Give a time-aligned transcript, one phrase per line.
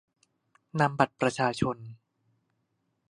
[0.79, 1.77] -นำบัตรประชาชน